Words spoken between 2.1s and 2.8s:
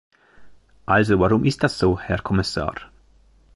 Kommissar?